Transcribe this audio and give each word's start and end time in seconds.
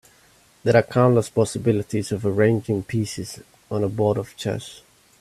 There 0.63 0.75
are 0.75 0.81
countless 0.81 1.29
possibilities 1.29 2.11
of 2.11 2.25
arranging 2.25 2.81
pieces 2.81 3.39
on 3.69 3.83
a 3.83 3.87
board 3.87 4.17
of 4.17 4.35
chess. 4.35 4.81